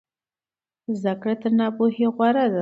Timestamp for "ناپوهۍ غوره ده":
1.59-2.59